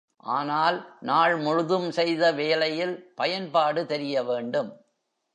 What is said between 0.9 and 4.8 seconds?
நாள் முழுதும் செய்த வேலையில் பயன்பாடு தெரியவேண்டும்.